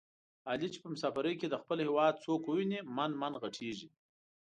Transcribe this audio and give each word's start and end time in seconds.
علي 0.49 0.67
چې 0.73 0.79
په 0.83 0.87
مسافرۍ 0.93 1.33
کې 1.39 1.47
د 1.49 1.55
خپل 1.61 1.77
هېواد 1.87 2.21
څوک 2.25 2.41
وویني 2.45 2.79
من 2.95 3.11
من 3.21 3.33
ِغټېږي. 3.39 3.89